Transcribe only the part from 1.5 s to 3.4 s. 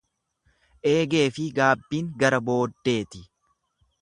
gaabbiin gara booddeeti.